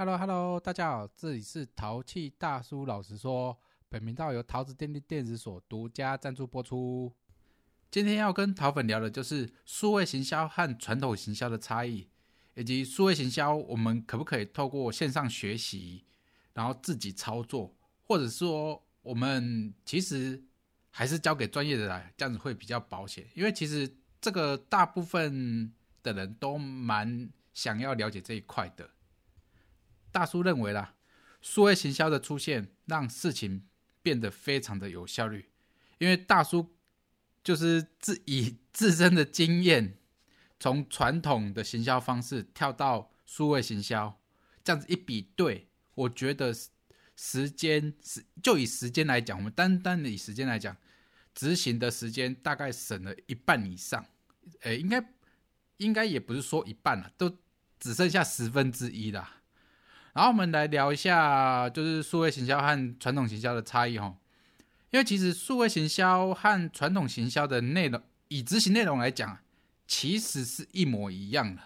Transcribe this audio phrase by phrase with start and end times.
[0.00, 2.86] Hello Hello，大家好，这里是淘气大叔。
[2.86, 3.54] 老实说，
[3.90, 7.12] 本频道由桃子电力电子所独家赞助播出。
[7.90, 12.08] 今天要跟桃粉聊的就是数位行销和传统行销的差异，
[12.54, 16.06] 以及数位行销我们可不可以透过线上学习，
[16.54, 17.76] 然后自己操作，
[18.06, 20.42] 或者说我们其实
[20.88, 23.26] 还是交给专业的来，这样子会比较保险。
[23.34, 25.70] 因为其实这个大部分
[26.02, 28.88] 的人都蛮想要了解这一块的。
[30.12, 30.94] 大叔认为啦，
[31.40, 33.66] 数位行销的出现让事情
[34.02, 35.50] 变得非常的有效率，
[35.98, 36.74] 因为大叔
[37.42, 39.98] 就是自以自身的经验，
[40.58, 44.20] 从传统的行销方式跳到数位行销，
[44.64, 46.54] 这样子一比对，我觉得
[47.16, 50.76] 时间是就以时间来讲，我们单单的以时间来讲，
[51.34, 54.04] 执行的时间大概省了一半以上，
[54.62, 55.12] 诶，应该
[55.76, 57.38] 应该也不是说一半了，都
[57.78, 59.39] 只剩下十分之一啦。
[60.12, 64.16] 然后我们来聊一下，就是数位行销和传统行销的差异哈。
[64.90, 69.38] 因为其实数位行销和传统行销的内容，以执行内容来讲，
[69.86, 71.62] 其实是一模一样的，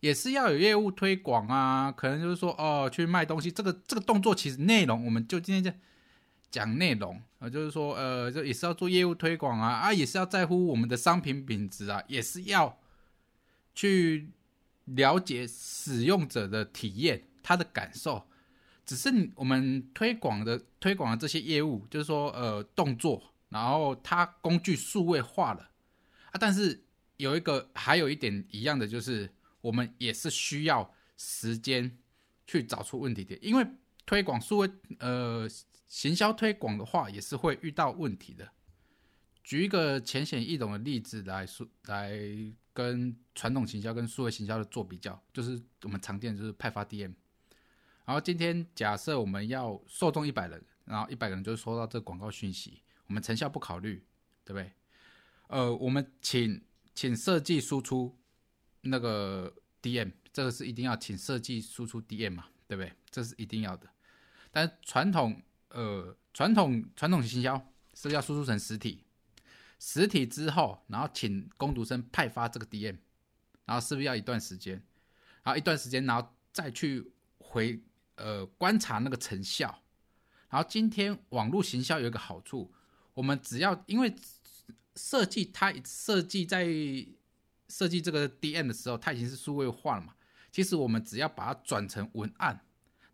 [0.00, 5.70] 也是要有业务推广啊，可能就是说哦，去卖东西，这个这个动作其实内容，我们就今天就
[6.50, 12.76] 讲内容啊，就是说呃，就也是要做业务推广啊，啊，也是要在乎我们的商品品质啊，也是要
[13.76, 14.30] 去
[14.86, 17.22] 了解使用者的体验。
[17.46, 18.26] 他的感受，
[18.84, 25.70] 只是我们推广的推广的这些业务，就是说，呃，动作，然后它工具数位化了
[26.32, 26.34] 啊。
[26.40, 26.82] 但是
[27.18, 31.96] 有一个，还有一点一样的，就是我们也是需要时间
[32.48, 33.64] 去找出问题点，因为
[34.04, 35.48] 推广数位，呃，
[35.86, 38.50] 行销推广的话，也是会遇到问题的。
[39.44, 42.18] 举一个浅显易懂的例子来说，来
[42.72, 47.14] 跟传统行销跟数位行销的做比较，就是我们常见就是派发 DM。
[48.06, 54.04] 然后今天假设我们要受众一百人，然后一百个人就收到这广告讯息，我们成效不考虑，
[54.44, 54.72] 对不对？
[55.48, 56.62] 呃，我们请
[56.94, 58.16] 请设计输出
[58.82, 59.52] 那个
[59.82, 62.92] DM，这个是一定要请设计输出 DM 嘛，对不对？
[63.10, 63.88] 这是一定要的。
[64.52, 67.60] 但传统呃传统传统行销
[67.92, 69.02] 是要输出成实体，
[69.80, 72.98] 实体之后，然后请工读生派发这个 DM，
[73.64, 74.74] 然后是不是要一段时间？
[75.42, 77.82] 然后一段时间，然后再去回。
[78.16, 79.82] 呃，观察那个成效，
[80.48, 82.72] 然后今天网络行销有一个好处，
[83.12, 84.14] 我们只要因为
[84.94, 86.66] 设计它设计在
[87.68, 90.14] 设计这个 DM 的时候，它已经是数位化了嘛。
[90.50, 92.64] 其实我们只要把它转成文案，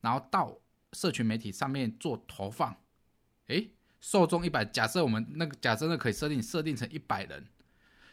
[0.01, 0.57] 然后到
[0.93, 2.77] 社群媒体上面做投放，
[3.49, 7.49] 诶，受众一百，假设我们那个假设那可以设定设定成一百人，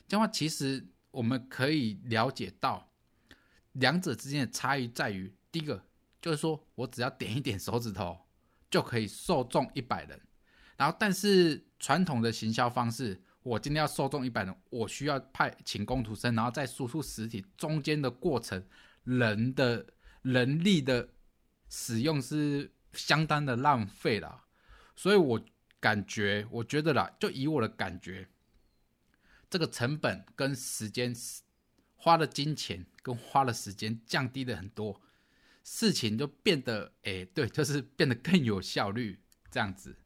[0.08, 2.90] 这样话其实我们可以了解到
[3.74, 5.86] 两者之间的差异在于第一个。
[6.22, 8.18] 就是说我只要点一点手指头，
[8.70, 10.20] 就可以受众一百人。
[10.78, 18.66] 然后，但是传统的行销方式，我今天要受众一百人，我需要派请工图生，然后再输出实体，中间的过程，
[19.04, 19.86] 人的
[20.22, 21.10] 人力的
[21.68, 24.46] 使用是相当的浪费了。
[24.96, 25.42] 所以我
[25.82, 28.30] 感觉，我觉得啦，就以我的感觉，
[29.50, 31.14] 这个成本跟时间
[31.96, 35.02] 花的金钱跟花的时间降低了很多。
[35.72, 39.20] 事情就变得，哎，对，就是变得更有效率
[39.52, 39.98] 这样子。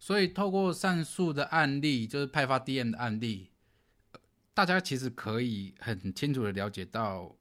[0.00, 3.52] 所以透过上述的案例，就是派发 DM 的案例，
[4.52, 7.36] 大家其实可以很清楚的了解到，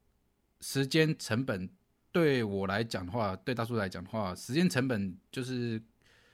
[0.62, 1.68] 时间成本
[2.12, 5.82] 对我来讲的话，对大叔来讲的话，时间成本就是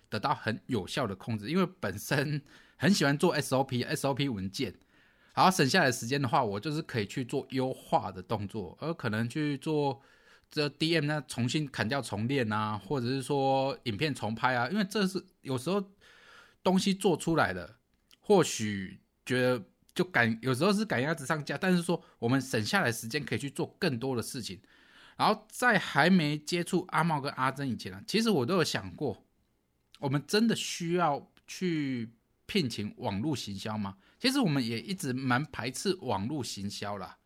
[0.09, 2.41] 得到很有效的控制，因为本身
[2.75, 4.75] 很喜欢做 SOP，SOP 文件。
[5.33, 10.01] 然后省下来时间的话，我就是可以去做优化的动作，而可能去做
[10.51, 15.83] 这 DM 呢重新砍掉重练啊，或者是说影片重拍啊，因为这是有时候
[16.61, 17.77] 东西做出来了，
[18.19, 19.63] 或许觉得
[19.95, 24.61] 就赶有时候是赶鸭子上架，但是说我们省下来时间可以去做更多的事情。
[25.17, 29.25] 然后在还没接触阿茂跟阿珍以前呢，其实我都有想过，
[29.99, 32.11] 我们真的需要去。
[32.46, 33.96] 聘请网络行销吗？
[34.23, 37.17] 其实我们也一直蛮排斥网络行销啦。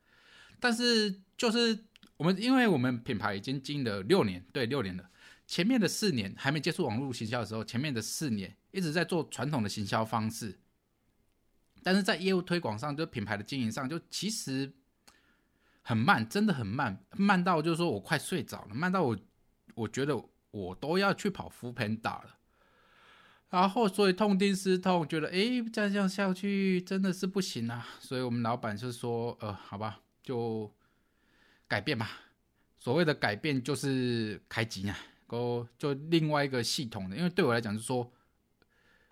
[0.60, 1.86] 但是就是
[2.18, 5.08] 我们，因为我们品牌已经经营了六年，对，六年了。
[5.46, 10.58] 前面的四年还没接触网络行销的时候，前面的四年一直在做传统的行销方式。
[11.84, 14.74] 但是在业务推广上，就品牌的经营上，就其实
[15.84, 19.16] 很慢，真的很慢，慢到就是说我快睡着了，慢到我
[19.76, 22.37] 我觉得我都要去跑副喷打了。
[23.50, 27.88] 然后，所以痛定思痛，觉得哎，再这样下去真的是不行啊。
[28.00, 30.70] 所以我们老板就说，呃，好吧，就
[31.68, 32.10] 改变吧。
[32.78, 37.16] 所谓的改变就是开机啊，go 就另外一个系统的。
[37.16, 38.12] 因为对我来讲是说，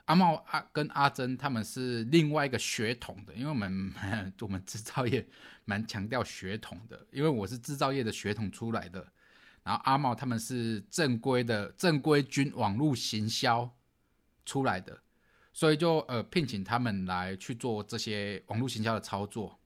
[0.06, 3.94] 阿茂阿跟阿珍他们是另外一个血统的，因为我们
[4.42, 5.26] 我们制造业
[5.64, 9.08] 蛮强调血统的，因为我是制造业的血统出来的，
[9.64, 13.74] 然后阿茂他们是正规的正规军网络行销
[14.46, 15.02] 出来的，
[15.52, 19.60] 所以就呃聘请他们来去做这些网络行销的操作，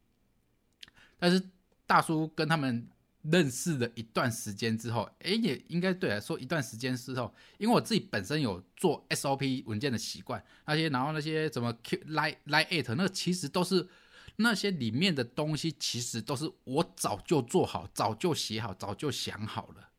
[1.17, 1.41] 但是
[1.85, 2.89] 大叔跟他们。
[3.23, 13.85] 认识了一段时间之后，哎，也应该对来说一段时间之后，因为我自己本身有做 SOP 文件的习惯，那些然后那些什么 Q Line Line It 那其实都是
[14.37, 19.89] 那些里面的东西，其实都是我早就做好、早就写好、早就想好了。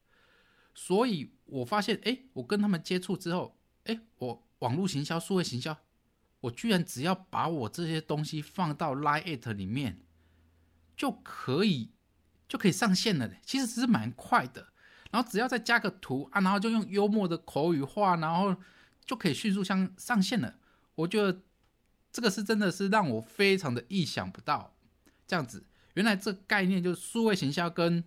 [0.74, 3.54] 所以我发现，哎，我跟他们接触之后，
[3.84, 5.76] 哎，我网络行销、数位行销，
[6.40, 9.98] 我居然只要把我这些东西放到 line it 里面，
[10.96, 11.90] 就可以。
[12.50, 14.72] 就可以上线了其实只是蛮快的，
[15.12, 18.56] 然后只要再加个图啊，然后就用幽默的口语化，然后
[19.06, 20.56] 就可以迅速上上线了。
[20.96, 21.42] 我觉得
[22.10, 24.74] 这个是真的是让我非常的意想不到，
[25.28, 25.64] 这样子，
[25.94, 28.02] 原来这概念就是数位行销跟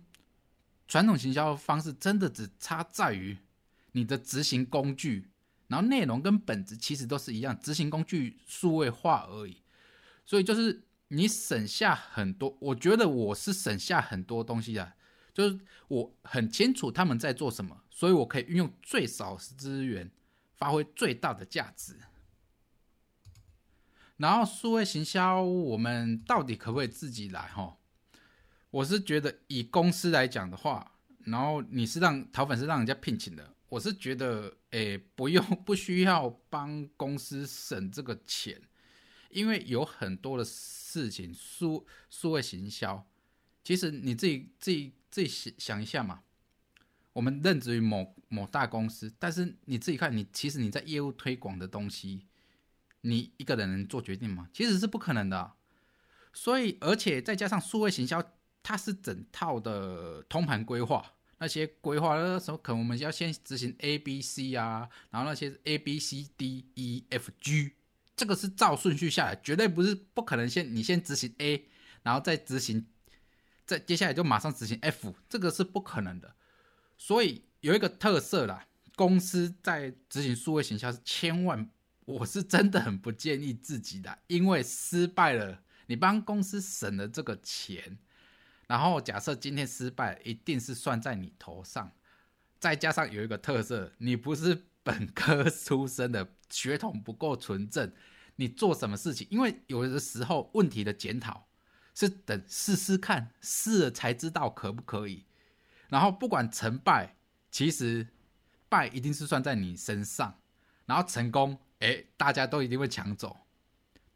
[0.86, 3.38] 传统行销方式真的只差在于
[3.92, 5.30] 你的执行工具，
[5.74, 9.60] 然后内容跟本质其实都是一样，执行工具数位化而已，
[10.24, 10.84] 所以就是。
[11.08, 14.94] 你省下很多，我觉得我是省下很多东西的，
[15.32, 20.10] 就是我很清楚他们在做什么，所以我可以运用最少资源，
[20.56, 22.00] 发挥最大的价值。
[24.16, 27.42] 然后数位行销，我们到底可不可以自己来？
[27.48, 27.76] 哈，
[28.70, 38.62] 我是觉得以公司来讲的话，然后你是让淘粉是让人家聘请的，我是觉得，诶，不用不需要帮公司省这个钱。
[39.30, 43.04] 因为有很多的事情，数数位行销，
[43.64, 46.22] 其实你自己自己自己想想一下嘛。
[47.14, 52.26] 我们任职于某某大公司，但是你自己看，你其实你在业务推广的东西，
[53.00, 54.48] 你一个人能做决定吗？
[54.52, 55.52] 其实是不可能的。
[56.32, 58.22] 所以，而且再加上数位行销，
[58.62, 61.13] 它是整套的通盘规划，
[61.44, 67.72] 那些规划的时候，可能我们要先执行 A、B、C 啊，然后那些 A、B、C、D、E、F、G。
[68.16, 71.66] 这个是照顺序下来，绝对不是不可能先你先执行 A，
[72.02, 72.86] 然后再执行，
[73.66, 76.34] 再接下来就马上执行 F，这个是不可能的。
[76.96, 78.66] 所以有一个特色啦，
[78.96, 81.68] 公司在执行数位行销是千万，
[82.06, 87.98] 我是真的很不建议自己的，因为失败了，你帮公司省了这个钱，
[88.66, 91.92] 然后假设今天失败，一定是算在你头上。
[92.58, 94.66] 再加上有一个特色，你不是。
[94.86, 97.90] 本科出身的血统不够纯正，
[98.36, 99.26] 你做什么事情？
[99.30, 101.48] 因为有的时候问题的检讨
[101.94, 105.24] 是等试试看，试了才知道可不可以。
[105.88, 107.16] 然后不管成败，
[107.50, 108.08] 其实
[108.68, 110.38] 败一定是算在你身上，
[110.84, 113.38] 然后成功，哎，大家都一定会抢走。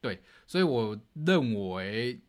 [0.03, 2.21] 对，所以我认为。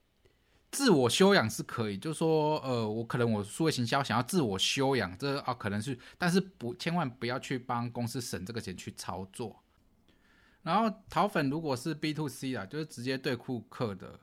[0.72, 9.64] 自我修养是可以，就说，呃，我可能我数位行销想要自我修养，这啊可能是，但是不千万不要去帮公司省这个钱去操作。
[10.62, 14.20] 然后淘粉如果是 B to C 啊，就是直接对顾客的，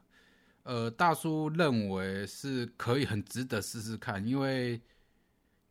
[0.63, 4.81] 呃，大叔认为是可以很值得试试看，因为，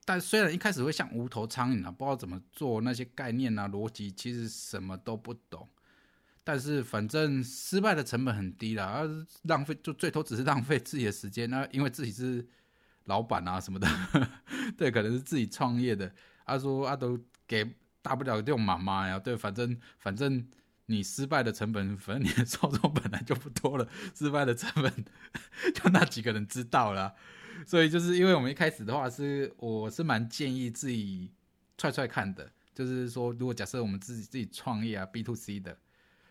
[0.04, 5.70] 但虽然一开始会像无头苍蝇啊，不知道怎么做那些概念啊逻辑，其实什么都不懂。
[6.48, 11.50] 但是反正失败的成本很低啦，而浪费就最多只是浪费自己的时间。
[11.50, 12.48] 那因为自己是
[13.06, 13.88] 老板啊什么的，
[14.78, 16.14] 对，可能是自己创业的。
[16.46, 20.48] 他说啊，都给大不了就妈妈呀，对，反正反正
[20.86, 24.94] 你失败的成本，反正你的受众本来就不多了，失败的成本
[25.74, 27.16] 就那几个人知道了。
[27.66, 31.32] 所以就是因为我们一开始的话是，我是蛮建议自己
[31.76, 35.76] 踹踹看的，就是说如果假设我们自己自己创业啊，B to C 的。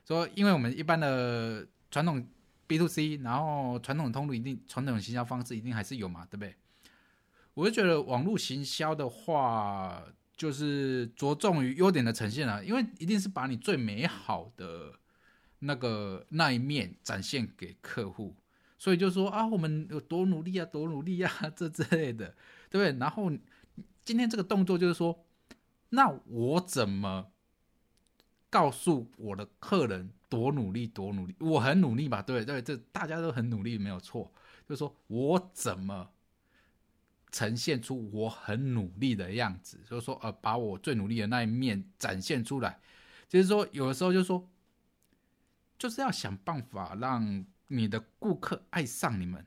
[0.06, 2.26] 说，因为我们一般的传统
[2.66, 6.54] B to C，然后传统通路一定传统行销方式一定还是有嘛，对不对？
[7.54, 10.02] 我就觉得网络行销的话，
[10.36, 14.98] 就是着重于优点的呈现啊，因为一定是把你最美好的
[15.60, 18.34] 那个那一面展现给客户，
[18.78, 22.34] 所以就说啊，我们有多努力啊，多努力啊，这之类的，
[22.68, 22.98] 对不对？
[22.98, 23.30] 然后
[24.04, 25.24] 今天这个动作就是说，
[25.90, 27.30] 那我怎么？
[28.54, 32.22] 告诉我的客人多努力，多努力，我很努力吧？
[32.22, 34.32] 对对，这大家都很努力，没有错。
[34.64, 36.08] 就是说我怎么
[37.32, 39.80] 呈现出我很努力的样子？
[39.90, 42.78] 就是说，呃，把我最努力的那一面展现出来。
[43.28, 44.48] 就是说，有的时候就是说，
[45.76, 49.44] 就是要想办法让你的顾客爱上你们，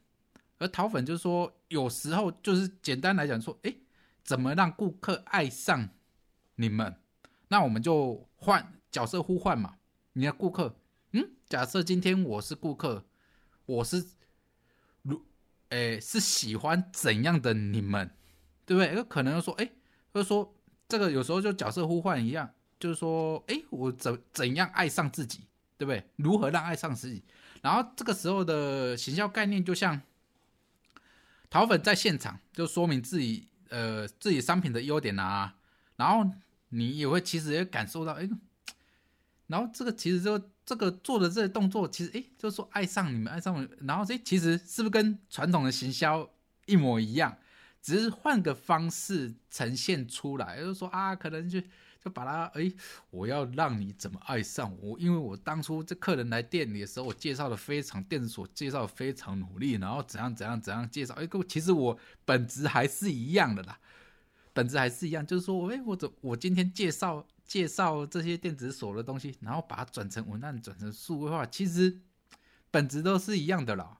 [0.58, 3.74] 而淘粉就是说，有时候就是简单来讲说，哎，
[4.26, 5.88] 怎么让顾客爱上
[6.56, 6.94] 你们？
[7.48, 9.75] 那我们就换角色互换嘛。
[10.13, 10.75] 你的顾客，
[11.12, 13.06] 嗯，假设今天我是顾客，
[13.68, 14.04] 我是
[15.04, 15.24] 如，
[15.70, 18.10] 哎，是喜欢怎样的你们，
[18.66, 18.96] 对不对？
[18.96, 19.70] 有可能说，哎，
[20.12, 20.56] 就说
[20.88, 25.42] 这个有时候就角色互换一样，就是说，哎，我怎怎样爱上自己，
[25.77, 26.04] 对不对？
[26.16, 27.24] 如何让爱上自己？
[27.62, 30.01] 然后这个时候的行销概念就像。
[31.50, 35.56] 淘粉在现场就说明自己呃自己商品的优点啊，
[35.96, 36.30] 然后
[36.68, 38.30] 你也会其实也感受到哎，
[39.48, 46.30] 然后这个其实就这个做的这些动作，其实哎就是说爱上你们爱上我，然后这其实是不是跟传统的行销
[46.66, 47.38] 一模一样，
[47.82, 51.62] 只是换个方式呈现出来，就是说啊可能就。
[52.00, 52.72] 就把他哎，
[53.10, 54.98] 我要让你怎么爱上我？
[55.00, 61.16] 因为我当初这客人来店里的时候，我介绍的非常电子所介绍非常努力，然后怎样怎样怎样介绍？
[61.16, 63.77] 哎，其实我本质还是一样的啦，
[64.54, 72.01] 本质还是一样，就是说，哎，我怎我今天介绍介绍这些电子锁的东西，然后把它转成文案，转成数位化，其实
[72.70, 73.98] 本质都是一样的啦。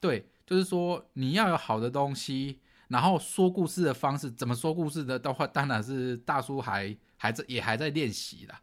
[0.00, 6.96] 对，就是说你要有好的东西，然后说故事的方式怎么说故事的的话，当然是大叔还。
[7.20, 8.62] 还在也还在练习啦。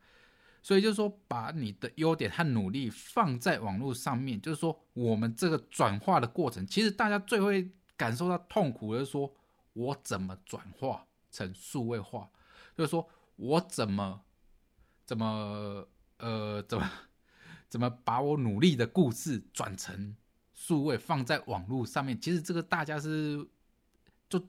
[0.64, 9.30] 所以就是说，把你的优点和努力放在网络上面，就是说，我们这个转化的过程，其实大家最会感受到痛苦的是说，
[9.74, 12.30] 我怎么转化成数位化，
[12.78, 14.22] 就是说我怎么
[15.06, 16.92] 怎么呃怎么
[17.70, 20.16] 怎么把我努力的故事转成
[20.54, 23.48] 数位放在网络上面，其实这个大家是
[24.28, 24.46] 就。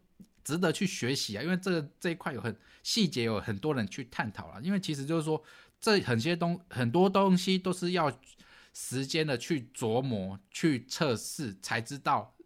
[0.46, 4.62] 值得去学习啊，因为这个这一块有很细节，有很多人去探讨了。
[4.62, 5.42] 因为其实就是说，
[5.80, 8.16] 这很些东很多东西都是要
[8.72, 12.36] 时间的去琢磨、去测试，才知道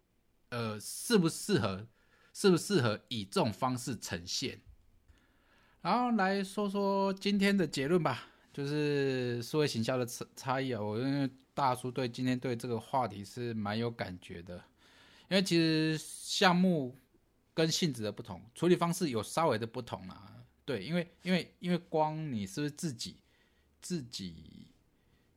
[0.49, 1.87] 呃适不适合，
[2.33, 4.59] 适不适合以这种方式呈现。
[5.81, 8.23] 然后来说说今天的结论吧，
[8.53, 10.81] 就是思维行销的差差异啊。
[10.81, 14.55] 我因为大叔对今天对这个话题是蛮有感觉的，
[15.29, 16.95] 因为其实项目。
[17.53, 20.33] 跟性质的不同，处理方式有稍微的不同啊。
[20.63, 23.17] 对，因为因为因为光你是不是自己
[23.81, 24.67] 自己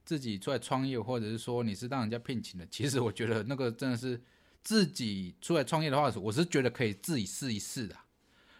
[0.04, 4.22] 自己出来创业，或者是说你是让人家聘请的，其实我觉得那个真的是
[4.62, 7.96] 自己出来创业的话，我是觉得可以自己试一试的。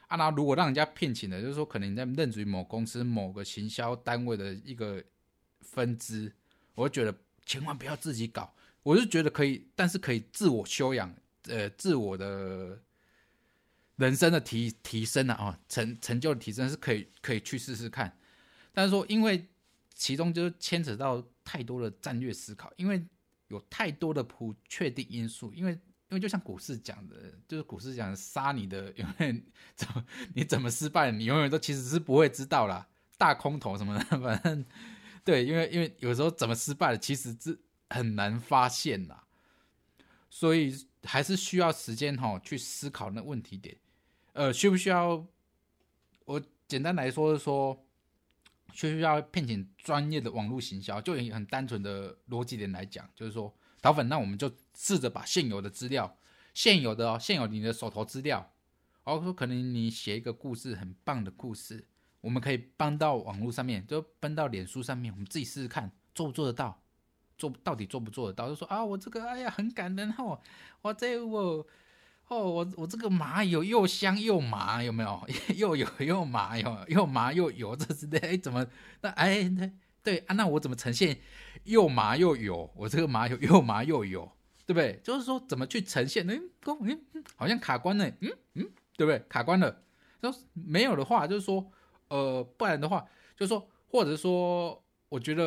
[0.08, 5.02] 啊那如果让人家聘请的，就是说可能你在任职于某公司某个行销单位的一个
[5.60, 6.32] 分支，
[6.74, 8.54] 我觉得千万不要自己搞。
[8.82, 12.80] 我是觉得可以，但是可以自我修养，呃，自我的。
[13.96, 18.18] 人生的提提升啊，成成就的提升是可以可以去试试看，
[18.72, 19.46] 但是说因为
[19.94, 23.06] 其中就牵扯到太多的战略思考，因为
[23.46, 25.78] 有太多的不确定因素，因为
[26.14, 27.16] 因为就像股市讲的，
[27.48, 29.44] 就是股市讲杀你的，永远
[29.74, 30.04] 怎么
[30.34, 32.86] 你怎么失败，你永远都其实是不会知道啦，
[33.18, 34.64] 大空头什么的， 反正
[35.24, 37.58] 对，因为因为有时候怎么失败的，其实是
[37.90, 39.24] 很难发现啦，
[40.30, 43.76] 所以还是需要时间哈去思考那问题点。
[44.34, 45.26] 呃，需不需要？
[46.26, 47.86] 我简单来说是说，
[48.72, 51.00] 需不需要聘请专业的网络行销？
[51.00, 56.16] 就以很单纯的逻辑点来讲，就是说，淘粉，那我们就试着把现有的资料，
[56.54, 58.50] 现有的哦现有你的手头资料，
[59.04, 61.86] 然后说可能你写一个故事，很棒的故事，
[62.22, 66.80] 我们可以搬到网络上面，就搬到脸书上面，我们自己试试看，做不做得到？
[67.36, 68.48] 做到底做不做得到？
[68.48, 70.40] 就说啊，我这个哎呀很感人哦，
[70.80, 71.66] 我这我。
[72.28, 75.28] 哦，我我这个麻油又香又麻，有没有？
[75.56, 78.18] 又有又麻，有又麻又油，这是的。
[78.38, 78.66] 怎么？
[79.02, 79.42] 那哎，
[80.04, 81.18] 对啊，那我怎么呈现
[81.64, 82.70] 又麻又油？
[82.76, 84.30] 我这个麻油又麻又油，
[84.66, 85.00] 对不对？
[85.02, 86.30] 就是说怎么去呈现？
[86.30, 87.00] 哎，哥，嗯，
[87.34, 89.18] 好像卡关了，嗯嗯，对不对？
[89.28, 89.82] 卡关了。
[90.20, 91.68] 说没有的话，就是说，
[92.08, 93.04] 呃，不然的话，
[93.36, 95.44] 就是说，或者说，我觉得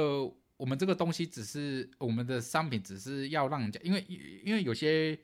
[0.58, 4.04] 我们这个东西只是我们的商品，只是要让人家，因为
[4.44, 5.18] 因为有些。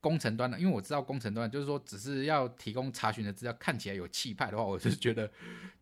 [0.00, 5.28] 工程端的，因为我知道工程端就是说，只是要提供查询的资料，看起来有气派的话，我就觉得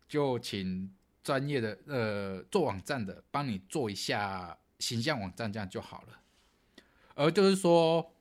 [0.09, 0.91] 就请
[1.27, 6.21] 专业的呃做网站的帮你做一下形象网站，这样就好了。
[7.15, 8.13] 而就是说，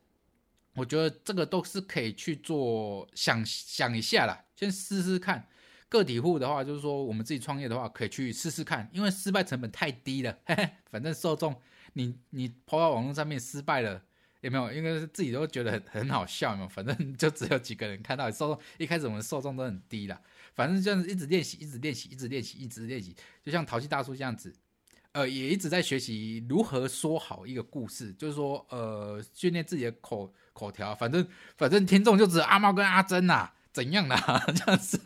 [0.75, 5.47] 我觉得这个都是可以去做想想一下啦，先试试看。
[5.89, 10.37] 个体户的话，就是说我们自己创业的话，可以去试试看，因为失败成本太低了。
[10.45, 11.55] 嘿嘿，反正受众
[11.93, 14.03] 你你抛到网络上面失败了。
[14.41, 14.71] 有没有？
[14.73, 20.21] 因为自己都觉得很很好笑嘛，反正就只有几个人看到，受众一开始我们受众都很低啦，
[20.57, 24.53] 反正这样子一直练习，一直练习，一直练习，一直练习，就像淘气大叔这样子，
[25.13, 30.95] 呃，也一直在学习如何说好一个故事，就是说，呃，训练自己的口口条。
[30.95, 31.25] 反正
[31.57, 34.17] 反正听众就只有阿猫跟阿珍呐，怎样的
[34.57, 34.99] 这样子，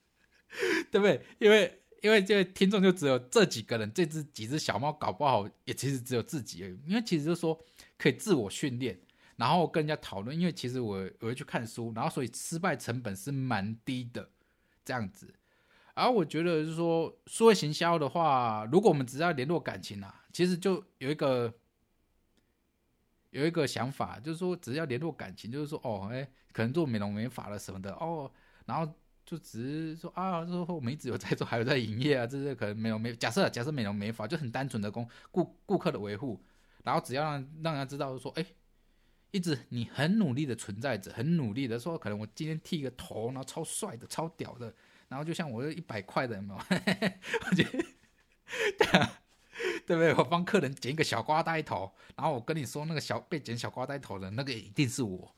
[0.92, 1.20] 对不对？
[1.38, 6.78] 因为因为这听众就只有这几个人，这只几只小猫搞不好也其实只有自己而已。
[6.86, 7.58] 因为其实就是说
[7.96, 8.98] 可以自我训练，
[9.36, 10.38] 然后跟人家讨论。
[10.38, 14.30] 因为其实我我会去看书，然后所以失败成本是蛮低的，
[14.88, 15.34] 这样子。
[15.92, 21.52] 而我觉得就是说，数位行销的话，如果我们只要联络感情啊，其实就有一个
[23.30, 28.30] 有一个想法，就是说只要联络感情，就是说哦，哎，可能做美容美发了什么的哦，
[28.64, 28.90] 然后
[29.26, 36.40] 就只是说啊，说我们一直有在做，还有在营业啊，这是可能美容美假设假设美容美发就很单纯的供顾顾客的维护，
[36.84, 38.46] 然后只要让让人家知道说，哎，
[39.30, 44.72] 一直你很努力的存在着，很努力的说，可能我今天剃个头，然后超帅的，超屌的。
[45.08, 46.60] 然后就像我这一百块的，有没有？
[47.50, 47.84] 我觉得，
[48.78, 49.20] 对啊，
[49.86, 50.14] 对不对？
[50.14, 55.34] 我帮客人剪一个小瓜呆头，然后我跟你说，那个小被剪小瓜呆头的那个一定是我，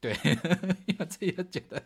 [0.00, 0.12] 对，
[0.86, 1.82] 因为自己觉得，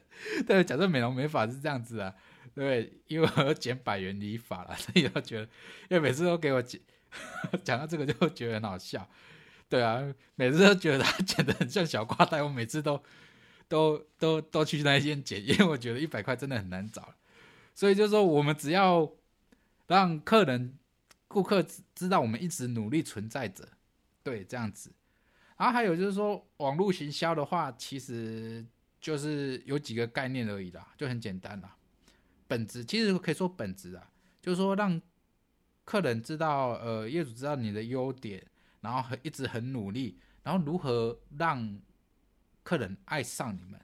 [0.46, 2.14] 对，假设美容美发是这样子啊，
[2.54, 5.44] 对，因为我要剪百元理发了，所以我觉得，
[5.88, 6.78] 因为每次都给我剪，
[7.64, 9.08] 讲到这个就觉得很好笑，
[9.72, 13.02] 对啊，每次都觉得他剪的很像小瓜呆，我每次都
[13.68, 17.14] 都都都去那间剪，因为我觉得一百块真的很难找。
[17.74, 19.10] 所以就是说，我们只要
[19.86, 20.76] 让客人、
[21.26, 23.66] 顾客知知道我们一直努力存在着，
[24.22, 24.92] 对，这样子。
[25.56, 28.62] 然后还有就是说，网络行销的话，其实
[29.00, 31.74] 就是有几个概念而已啦，就很简单啦。
[32.46, 34.10] 本质其实可以说本质啊，
[34.42, 35.00] 就是说让
[35.86, 38.44] 客人知道，呃，业主知道你的优点，
[38.82, 41.80] 然后很一直很努力，然后如何让
[42.62, 43.80] 客人爱上你们。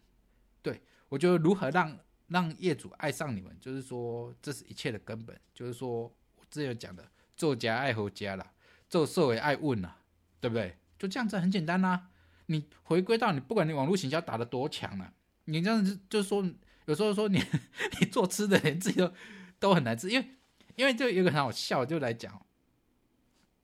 [0.61, 1.99] 对我觉得如何让。
[2.31, 5.35] 让业主爱上你们，就是说这是一切的根本。
[5.55, 7.03] 就是说我之前讲的，
[7.35, 8.53] 做家爱回家了，
[8.87, 9.97] 做社为爱问了，
[10.39, 10.77] 对不对？
[10.99, 12.11] 就这样子很简单啦。
[12.45, 15.15] 你回归到你，不管你网络行销打得多强了，
[15.47, 16.47] 你这样子就是说，
[16.85, 17.43] 有时候说你
[17.99, 19.11] 你做吃的连自己都
[19.59, 20.29] 都很难吃，因为
[20.77, 22.45] 因为就有个很好笑，就来讲，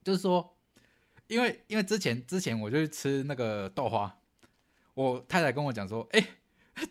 [0.02, 0.53] 就是说，
[1.26, 4.18] 因为因为之前之前我就去吃那个豆花，
[4.94, 6.26] 我太太跟我讲说，哎，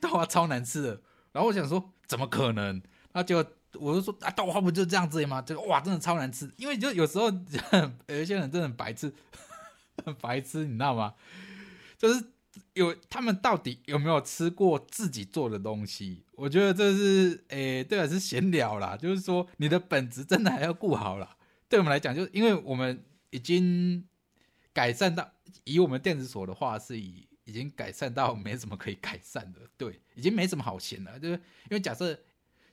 [0.01, 1.01] 豆花超难吃的。
[1.31, 2.81] 然后我想说，怎么可能？
[3.13, 3.37] 那就
[3.73, 5.41] 我就说啊，豆花不就这样子吗？
[5.41, 6.51] 这个哇，真的超难吃。
[6.57, 7.25] 因为就有时候
[8.07, 9.11] 有一些人真的很白痴，
[10.05, 11.15] 很白痴，你知道吗？
[11.97, 12.23] 就是
[12.73, 16.23] 有他们到底有没有吃过自己做的东西？
[16.33, 18.95] 我觉得这是诶，对啊，是闲聊啦。
[18.95, 21.37] 就是说，你的本质真的还要顾好了。
[21.69, 24.05] 对我们来讲，就是因为我们已经
[24.73, 25.31] 改善到
[25.63, 27.27] 以我们电子锁的话是以。
[27.45, 31.19] 已经改善到没什么可以改善的，对，已经没什么好嫌了。
[31.19, 32.17] 就是因为假设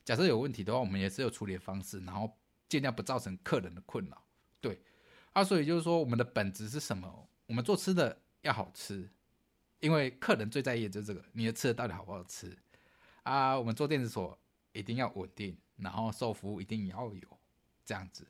[0.05, 2.33] 假设有问题的话，我们也是有处理的方式，然后
[2.69, 4.23] 尽量不造成客人的困扰，
[4.61, 4.81] 对。
[5.33, 7.27] 啊，所以就是说，我们的本质是什么？
[7.47, 9.09] 我们做吃的要好吃，
[9.81, 12.57] 因为客人最在意的就是这个，你的吃的到底好不好吃
[13.23, 13.59] 啊？
[13.59, 14.39] 我们做电子锁
[14.71, 17.39] 一定要稳定，然后售后服务一定要有
[17.83, 18.25] 这样子，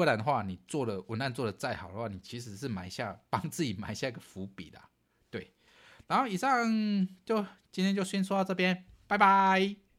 [0.00, 4.80] 不然的话，你做的文案做的再好的话，你其实是埋下帮自己埋下一个伏笔的。
[5.28, 5.52] 对
[6.06, 6.66] 然后以上
[7.22, 9.89] 就今天就先说到这边，拜拜。